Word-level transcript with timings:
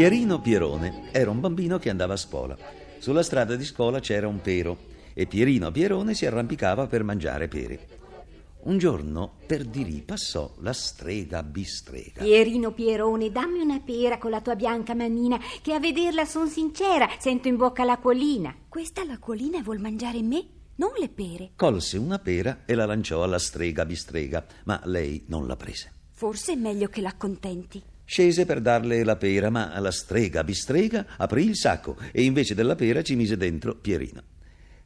Pierino 0.00 0.40
Pierone 0.40 1.10
era 1.10 1.30
un 1.30 1.40
bambino 1.40 1.78
che 1.78 1.90
andava 1.90 2.14
a 2.14 2.16
scuola. 2.16 2.56
Sulla 2.98 3.22
strada 3.22 3.54
di 3.54 3.66
scuola 3.66 4.00
c'era 4.00 4.28
un 4.28 4.40
pero 4.40 4.89
e 5.14 5.26
Pierino 5.26 5.70
Pierone 5.70 6.14
si 6.14 6.26
arrampicava 6.26 6.86
per 6.86 7.04
mangiare 7.04 7.48
pere. 7.48 7.98
Un 8.62 8.76
giorno 8.76 9.36
per 9.46 9.64
di 9.64 9.84
lì 9.84 10.02
passò 10.02 10.54
la 10.58 10.74
strega 10.74 11.42
bistrega. 11.42 12.22
Pierino 12.22 12.72
Pierone, 12.72 13.30
dammi 13.30 13.60
una 13.60 13.80
pera 13.80 14.18
con 14.18 14.30
la 14.30 14.42
tua 14.42 14.54
bianca 14.54 14.94
manina, 14.94 15.40
che 15.62 15.72
a 15.72 15.80
vederla 15.80 16.26
son 16.26 16.46
sincera, 16.48 17.08
sento 17.18 17.48
in 17.48 17.56
bocca 17.56 17.84
l'acquolina. 17.84 18.54
Questa 18.68 19.02
l'acquolina 19.02 19.62
vuol 19.62 19.78
mangiare 19.78 20.20
me, 20.20 20.46
non 20.76 20.90
le 20.98 21.08
pere. 21.08 21.52
Colse 21.56 21.96
una 21.96 22.18
pera 22.18 22.64
e 22.66 22.74
la 22.74 22.84
lanciò 22.84 23.22
alla 23.22 23.38
strega 23.38 23.86
bistrega, 23.86 24.44
ma 24.64 24.78
lei 24.84 25.24
non 25.28 25.46
la 25.46 25.56
prese. 25.56 25.92
Forse 26.10 26.52
è 26.52 26.56
meglio 26.56 26.88
che 26.88 27.00
l'accontenti. 27.00 27.82
Scese 28.04 28.44
per 28.44 28.60
darle 28.60 29.04
la 29.04 29.16
pera, 29.16 29.48
ma 29.48 29.78
la 29.78 29.90
strega 29.90 30.44
bistrega 30.44 31.06
aprì 31.16 31.46
il 31.46 31.56
sacco 31.56 31.96
e 32.12 32.24
invece 32.24 32.54
della 32.54 32.74
pera 32.74 33.02
ci 33.02 33.14
mise 33.14 33.38
dentro 33.38 33.74
Pierino. 33.76 34.22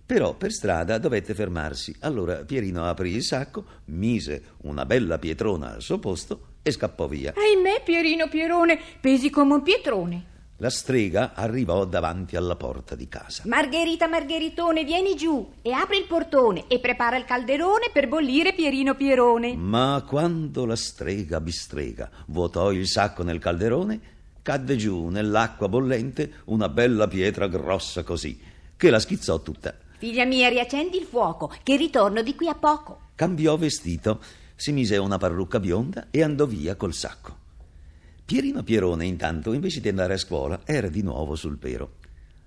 Però 0.07 0.35
per 0.35 0.53
strada 0.53 0.99
dovette 0.99 1.35
fermarsi. 1.35 1.95
Allora 2.01 2.37
Pierino 2.45 2.85
aprì 2.85 3.15
il 3.15 3.23
sacco, 3.23 3.65
mise 3.87 4.43
una 4.63 4.85
bella 4.85 5.19
pietrona 5.19 5.73
al 5.73 5.83
suo 5.83 5.99
posto 5.99 6.41
e 6.63 6.71
scappò 6.71 7.07
via. 7.07 7.33
Ahimè, 7.35 7.83
Pierino 7.85 8.29
Pierone, 8.29 8.79
pesi 9.01 9.31
come 9.31 9.55
un 9.55 9.63
pietrone. 9.63 10.33
La 10.59 10.71
strega 10.71 11.33
arrivò 11.35 11.85
davanti 11.85 12.37
alla 12.37 12.55
porta 12.55 12.95
di 12.95 13.09
casa. 13.09 13.43
Margherita 13.47 14.07
Margheritone, 14.07 14.85
vieni 14.85 15.17
giù 15.17 15.51
e 15.63 15.73
apri 15.73 15.99
il 15.99 16.07
portone 16.07 16.67
e 16.69 16.79
prepara 16.79 17.17
il 17.17 17.25
calderone 17.25 17.91
per 17.93 18.07
bollire 18.07 18.55
Pierino 18.55 18.95
Pierone. 18.95 19.57
Ma 19.57 20.05
quando 20.07 20.65
la 20.65 20.77
strega 20.77 21.41
bistrega 21.41 22.09
vuotò 22.27 22.71
il 22.71 22.87
sacco 22.87 23.23
nel 23.25 23.41
calderone, 23.41 24.01
cadde 24.43 24.77
giù 24.77 25.09
nell'acqua 25.09 25.69
bollente 25.69 26.35
una 26.45 26.69
bella 26.69 27.09
pietra 27.09 27.49
grossa 27.49 28.05
così, 28.05 28.39
che 28.77 28.91
la 28.91 29.01
schizzò 29.01 29.41
tutta. 29.41 29.75
Figlia 30.05 30.27
mia, 30.27 30.51
riaccendi 30.51 30.99
il 30.99 31.07
fuoco, 31.07 31.51
che 31.63 31.79
ritorno 31.79 32.21
di 32.21 32.35
qui 32.35 32.47
a 32.47 32.55
poco. 32.55 33.13
Cambiò 33.15 33.57
vestito, 33.57 34.21
si 34.55 34.71
mise 34.71 34.99
una 34.99 35.17
parrucca 35.17 35.59
bionda 35.59 36.09
e 36.11 36.23
andò 36.23 36.45
via 36.45 36.77
col 36.77 36.93
sacco. 36.93 37.35
Pierino 38.23 38.63
Pierone, 38.63 39.07
intanto, 39.07 39.55
invece 39.55 39.81
di 39.81 39.89
andare 39.89 40.13
a 40.13 40.19
scuola, 40.19 40.61
era 40.67 40.89
di 40.89 41.01
nuovo 41.01 41.37
sul 41.37 41.57
pero. 41.57 41.93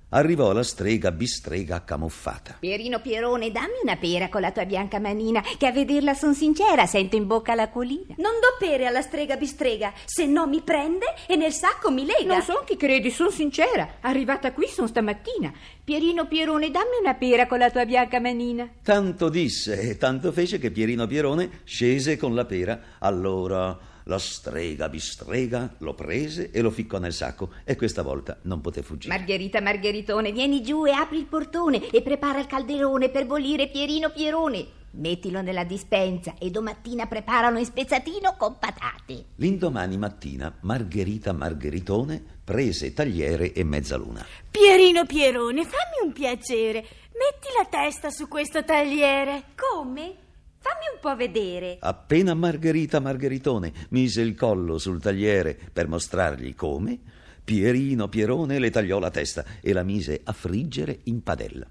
Arrivò 0.10 0.54
la 0.54 0.64
strega 0.64 1.12
bistrega 1.12 1.84
camuffata. 1.84 2.56
Pierino 2.62 3.02
Pierone, 3.02 3.52
dammi 3.52 3.80
una 3.84 3.98
pera 3.98 4.30
con 4.30 4.40
la 4.40 4.52
tua 4.52 4.64
bianca 4.64 5.02
manina, 5.02 5.44
che 5.58 5.68
a 5.68 5.74
vederla 5.74 6.14
son 6.14 6.34
sincera, 6.34 6.86
sento 6.86 7.18
in 7.18 7.28
bocca 7.28 7.54
l'acquolina. 7.56 8.16
Non 8.16 8.40
do 8.40 8.56
pere 8.58 8.86
alla 8.86 9.02
strega 9.02 9.36
bistrega, 9.36 9.92
se 10.06 10.26
no 10.26 10.48
mi 10.48 10.62
prende 10.62 11.08
e 11.28 11.36
nel 11.36 11.52
sacco 11.52 11.92
mi 11.92 12.06
lega. 12.06 12.36
Non 12.36 12.42
son 12.42 12.64
chi 12.66 12.78
credi, 12.78 13.12
son 13.12 13.34
sincera. 13.34 13.98
Arrivata 14.00 14.54
qui 14.54 14.68
son 14.70 14.88
stamattina. 14.88 15.52
Pierino 15.84 16.26
Pierone, 16.26 16.72
dammi 16.72 17.00
una 17.02 17.16
pera 17.16 17.46
con 17.46 17.60
la 17.60 17.70
tua 17.70 17.84
bianca 17.84 18.22
manina. 18.22 18.66
Tanto 18.82 19.28
disse 19.28 19.78
e 19.78 19.98
tanto 19.98 20.32
fece 20.32 20.58
che 20.58 20.72
Pierino 20.72 21.06
Pierone 21.06 21.62
scese 21.66 22.16
con 22.16 22.34
la 22.34 22.46
pera. 22.46 22.80
Allora 23.00 23.78
la 24.08 24.18
strega 24.18 24.90
bistrega 24.90 25.76
lo 25.80 25.94
prese 25.94 26.52
e 26.52 26.62
lo 26.62 26.72
ficcò 26.72 26.98
nel 26.98 27.14
sacco 27.14 27.52
e 27.64 27.76
questa 27.76 28.02
volta 28.02 28.38
non 28.44 28.62
poté 28.62 28.82
fuggire. 28.82 29.16
Margherita 29.16 29.62
Margheritone, 29.62 30.32
vieni 30.32 30.62
giù 30.62 30.86
e 30.86 30.92
apri 30.92 31.18
il 31.18 31.26
portone 31.26 31.90
e 31.90 32.02
prepara 32.02 32.40
il 32.40 32.48
calderone 32.48 33.10
per 33.10 33.26
bollire 33.26 33.68
Pierino 33.68 34.10
Pierone. 34.10 34.76
Mettilo 34.92 35.42
nella 35.42 35.66
dispensa 35.66 36.36
e 36.40 36.50
domattina 36.50 37.06
preparalo 37.06 37.60
in 37.60 37.66
spezzatino 37.66 38.36
con 38.38 38.58
patate. 38.58 39.26
L'indomani 39.36 39.98
mattina 39.98 40.56
Margherita 40.62 41.34
Margheritone 41.34 42.24
prese 42.44 42.94
tagliere 42.94 43.52
e 43.52 43.64
mezzaluna. 43.64 44.26
Pierino 44.50 45.06
Pierone, 45.06 45.64
fammi 45.64 46.06
un 46.06 46.14
piacere. 46.14 46.80
Metti 46.80 47.48
la 47.58 47.68
testa 47.70 48.10
su 48.10 48.28
questo 48.28 48.64
tagliere. 48.64 49.44
Come? 49.56 50.26
Fammi 50.68 50.88
un 50.94 51.00
po' 51.00 51.16
vedere. 51.16 51.78
Appena 51.80 52.34
Margherita 52.34 53.00
Margheritone 53.00 53.72
mise 53.92 54.20
il 54.20 54.36
collo 54.36 54.78
sul 54.78 55.02
tagliere 55.02 55.58
per 55.72 55.88
mostrargli 55.88 56.54
come, 56.56 57.00
Pierino 57.42 58.10
Pierone 58.10 58.60
le 58.60 58.70
tagliò 58.70 59.00
la 59.00 59.10
testa 59.10 59.46
e 59.62 59.72
la 59.72 59.84
mise 59.84 60.20
a 60.26 60.34
friggere 60.34 61.00
in 61.04 61.24
padella. 61.24 61.66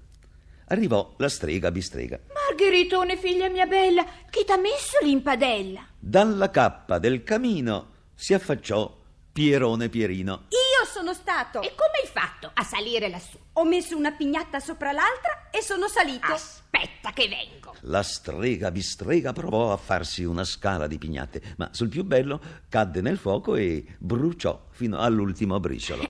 Arrivò 0.69 1.13
la 1.17 1.29
strega 1.29 1.69
bistrega. 1.69 2.19
Margheritone, 2.33 3.17
figlia 3.17 3.49
mia 3.49 3.67
bella, 3.67 4.03
chi 4.31 4.43
t'ha 4.43 4.57
messo 4.57 4.97
lì 5.03 5.11
in 5.11 5.21
padella? 5.21 5.85
Dalla 5.99 6.49
cappa 6.49 6.97
del 6.97 7.21
camino 7.21 7.89
si 8.15 8.33
affacciò 8.33 8.97
Pierone 9.31 9.89
Pierino. 9.89 10.45
Io 10.49 10.85
sono 10.91 11.13
stato. 11.13 11.61
E 11.61 11.75
come 11.75 11.99
hai 12.01 12.07
fatto 12.11 12.49
a 12.51 12.63
salire 12.63 13.09
lassù? 13.09 13.37
Ho 13.53 13.63
messo 13.63 13.95
una 13.95 14.11
pignatta 14.11 14.59
sopra 14.59 14.91
l'altra 14.91 15.49
e 15.51 15.61
sono 15.61 15.87
salito. 15.87 16.33
Aspetta 16.77 17.11
che 17.11 17.27
vengo. 17.27 17.75
La 17.81 18.03
strega 18.03 18.69
bistrega 18.69 19.33
provò 19.33 19.73
a 19.73 19.77
farsi 19.77 20.23
una 20.23 20.43
scala 20.43 20.85
di 20.85 20.99
pignate, 20.99 21.41
ma 21.57 21.69
sul 21.71 21.89
più 21.89 22.03
bello 22.03 22.39
cadde 22.69 23.01
nel 23.01 23.17
fuoco 23.17 23.55
e 23.55 23.83
bruciò 23.97 24.67
fino 24.69 24.99
all'ultimo 24.99 25.59
briciolo. 25.59 26.03